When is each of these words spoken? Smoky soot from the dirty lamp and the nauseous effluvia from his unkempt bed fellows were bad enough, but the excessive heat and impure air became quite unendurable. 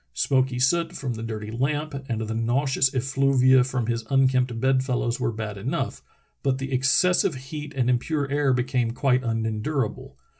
Smoky 0.15 0.57
soot 0.57 0.93
from 0.93 1.13
the 1.13 1.21
dirty 1.21 1.51
lamp 1.51 1.93
and 2.09 2.21
the 2.21 2.33
nauseous 2.33 2.91
effluvia 2.95 3.63
from 3.63 3.85
his 3.85 4.03
unkempt 4.09 4.59
bed 4.59 4.83
fellows 4.83 5.19
were 5.19 5.31
bad 5.31 5.59
enough, 5.59 6.01
but 6.41 6.57
the 6.57 6.71
excessive 6.71 7.35
heat 7.35 7.71
and 7.75 7.87
impure 7.87 8.27
air 8.31 8.51
became 8.51 8.93
quite 8.93 9.23
unendurable. 9.23 10.17